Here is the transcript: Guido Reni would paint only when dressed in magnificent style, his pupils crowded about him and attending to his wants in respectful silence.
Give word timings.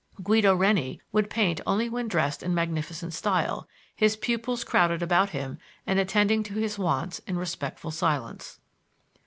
Guido 0.23 0.55
Reni 0.55 0.99
would 1.11 1.29
paint 1.29 1.61
only 1.67 1.87
when 1.87 2.07
dressed 2.07 2.41
in 2.41 2.55
magnificent 2.55 3.13
style, 3.13 3.67
his 3.95 4.15
pupils 4.15 4.63
crowded 4.63 5.03
about 5.03 5.29
him 5.29 5.59
and 5.85 5.99
attending 5.99 6.41
to 6.41 6.55
his 6.55 6.79
wants 6.79 7.19
in 7.27 7.37
respectful 7.37 7.91
silence. 7.91 8.59